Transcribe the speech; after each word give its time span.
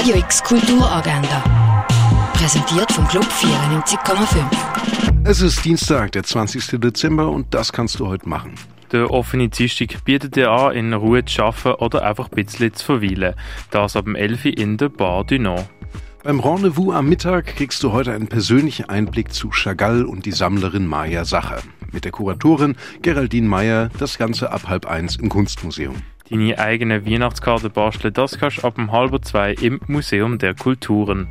Radio 0.00 0.16
X 0.16 0.42
Kulturagenda. 0.42 1.44
Präsentiert 2.32 2.90
vom 2.90 3.06
Club 3.06 3.26
94,5. 3.26 4.46
Es 5.24 5.42
ist 5.42 5.62
Dienstag, 5.62 6.12
der 6.12 6.22
20. 6.22 6.80
Dezember 6.80 7.28
und 7.28 7.52
das 7.52 7.70
kannst 7.70 8.00
du 8.00 8.06
heute 8.06 8.26
machen. 8.26 8.54
Der 8.92 9.10
offene 9.10 9.50
Dienstag 9.50 10.02
bietet 10.06 10.36
dir 10.36 10.50
an, 10.50 10.74
in 10.74 10.94
Ruhe 10.94 11.22
zu 11.26 11.42
arbeiten 11.42 11.84
oder 11.84 12.02
einfach 12.02 12.30
ein 12.30 12.34
bisschen 12.34 12.72
zu 12.72 12.82
verweilen. 12.82 13.34
Das 13.72 13.94
ab 13.94 14.06
dem 14.06 14.16
11 14.16 14.46
Uhr 14.46 14.56
in 14.56 14.78
der 14.78 14.88
Bar 14.88 15.24
du 15.24 15.38
Nord. 15.38 15.68
Beim 16.22 16.40
Rendezvous 16.40 16.94
am 16.94 17.06
Mittag 17.06 17.44
kriegst 17.44 17.82
du 17.82 17.92
heute 17.92 18.14
einen 18.14 18.28
persönlichen 18.28 18.88
Einblick 18.88 19.34
zu 19.34 19.50
Chagall 19.50 20.06
und 20.06 20.24
die 20.24 20.32
Sammlerin 20.32 20.86
Maja 20.86 21.26
Sacher. 21.26 21.60
Mit 21.92 22.06
der 22.06 22.12
Kuratorin 22.12 22.74
Geraldine 23.02 23.48
Meyer 23.48 23.90
das 23.98 24.16
Ganze 24.16 24.50
ab 24.50 24.62
halb 24.66 24.86
eins 24.86 25.16
im 25.16 25.28
Kunstmuseum. 25.28 25.96
Deine 26.30 26.58
eigene 26.58 27.04
Weihnachtskarte 27.04 27.70
basteln, 27.70 28.14
das 28.14 28.38
kannst 28.38 28.58
du 28.58 28.62
ab 28.62 28.78
um 28.78 28.92
halb 28.92 29.24
zwei 29.24 29.52
im 29.52 29.80
Museum 29.88 30.38
der 30.38 30.54
Kulturen. 30.54 31.26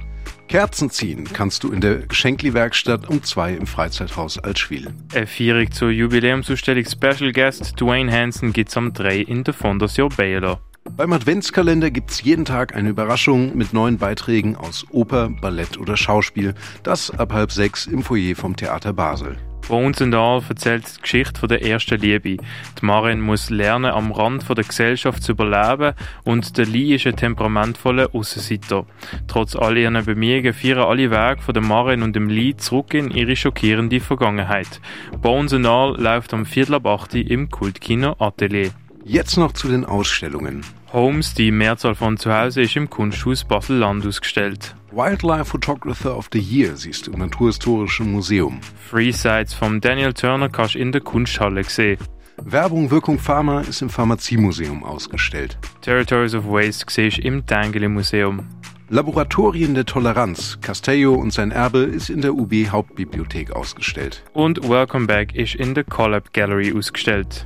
Kerzen 0.49 0.90
ziehen 0.90 1.26
kannst 1.31 1.63
du 1.63 1.71
in 1.71 1.80
der 1.80 1.99
Geschenkli-Werkstatt 2.07 3.07
um 3.07 3.23
zwei 3.23 3.54
im 3.54 3.66
Freizeithaus 3.66 4.40
Altschwil. 4.40 4.93
Eine 5.13 5.27
Feierung 5.27 5.71
zur 5.71 5.91
Jubiläumsausstellung 5.91 6.85
Special 6.85 7.31
Guest 7.31 7.80
Dwayne 7.80 8.12
Hansen 8.12 8.52
gibt's 8.52 8.76
am 8.76 8.91
3 8.91 9.20
in 9.20 9.43
der 9.43 9.54
Fondation 9.54 10.09
Baylor. 10.09 10.59
Beim 10.98 11.13
Adventskalender 11.13 11.91
gibt's 11.91 12.23
jeden 12.23 12.45
Tag 12.45 12.76
eine 12.76 12.90
Überraschung 12.90 13.55
mit 13.55 13.73
neuen 13.73 13.99
Beiträgen 13.99 14.55
aus 14.55 14.85
Oper, 14.90 15.29
Ballett 15.29 15.77
oder 15.77 15.95
Schauspiel. 15.95 16.55
Das 16.84 17.12
ab 17.12 17.31
halb 17.31 17.52
sechs 17.52 17.85
im 17.85 18.04
Foyer 18.04 18.35
vom 18.35 18.55
Theater 18.55 18.91
Basel. 18.91 19.38
Bones 19.69 20.01
and 20.01 20.15
All 20.15 20.41
erzählt 20.49 20.97
die 20.97 21.01
Geschichte 21.03 21.47
der 21.47 21.63
ersten 21.63 22.01
Liebe. 22.01 22.37
Die 22.37 22.85
Marin 22.85 23.21
muss 23.21 23.51
lernen, 23.51 23.91
am 23.91 24.11
Rand 24.11 24.49
der 24.49 24.63
Gesellschaft 24.63 25.21
zu 25.21 25.33
überleben 25.33 25.93
und 26.23 26.57
der 26.57 26.65
Lee 26.65 26.95
ist 26.95 27.05
ein 27.05 27.15
temperamentvoller 27.15 28.09
Aussenseiter. 28.13 28.87
Trotz 29.27 29.55
all 29.55 29.77
ihren 29.77 30.03
Bemühungen 30.03 30.53
führen 30.53 30.84
alle 30.84 31.11
Wege 31.11 31.41
von 31.43 31.53
der 31.53 31.61
Marin 31.61 32.01
und 32.01 32.15
dem 32.15 32.29
Lee 32.29 32.57
zurück 32.57 32.95
in 32.95 33.11
ihre 33.11 33.35
schockierende 33.35 33.99
Vergangenheit. 33.99 34.81
Bones 35.21 35.53
and 35.53 35.67
All 35.67 35.95
läuft 36.01 36.33
am 36.33 36.48
Viertel 36.48 36.73
ab 36.73 36.87
8 36.87 37.13
im 37.13 37.51
Kultkino 37.51 38.15
Atelier. 38.17 38.71
Jetzt 39.05 39.37
noch 39.37 39.54
zu 39.54 39.67
den 39.67 39.85
Ausstellungen. 39.85 40.65
Holmes, 40.91 41.35
die 41.35 41.51
Mehrzahl 41.51 41.93
von 41.93 42.17
zu 42.17 42.33
Hause, 42.33 42.63
ist 42.63 42.76
im 42.76 42.89
Kunsthaus 42.89 43.43
Basel-Land 43.43 44.04
ausgestellt. 44.07 44.76
Wildlife 44.91 45.45
Photographer 45.45 46.18
of 46.18 46.29
the 46.34 46.40
Year 46.40 46.76
siehst 46.76 47.05
du 47.05 47.12
im 47.12 47.20
Naturhistorischen 47.20 48.12
Museum. 48.12 48.59
Free 48.90 49.12
Sites 49.12 49.54
von 49.54 49.79
Daniel 49.79 50.13
Turner 50.13 50.49
kannst 50.49 50.73
du 50.73 50.79
in 50.79 50.91
der 50.91 51.01
Kunsthalle 51.01 51.63
sehen. 51.63 51.99
Werbung 52.43 52.90
Wirkung 52.90 53.20
Pharma 53.20 53.62
ist 53.62 53.84
im 53.84 53.90
Pharmaziemuseum 53.90 54.84
ausgestellt. 54.84 55.60
Territories 55.82 56.34
of 56.34 56.45
Waste 56.45 56.85
siehst 56.90 57.17
du 57.17 57.21
im 57.21 57.45
Dengele 57.45 57.87
Museum. 57.87 58.48
Laboratorien 58.90 59.76
der 59.76 59.85
Toleranz, 59.85 60.57
Castello 60.62 61.13
und 61.13 61.32
sein 61.32 61.51
Erbe 61.51 61.79
ist 61.79 62.10
in 62.10 62.21
der 62.21 62.34
UB 62.34 62.70
Hauptbibliothek 62.70 63.51
ausgestellt. 63.51 64.23
Und 64.34 64.67
Welcome 64.67 65.06
Back 65.06 65.35
ist 65.35 65.53
in 65.53 65.75
der 65.75 65.84
Collab 65.84 66.34
Gallery 66.34 66.73
ausgestellt. 66.75 67.45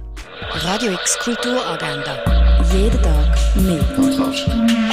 Radio 0.53 0.93
X 0.93 1.19
Kulturagenda. 1.19 2.19
Jeden 2.71 3.01
Tag 3.01 3.35
mehr. 3.57 4.92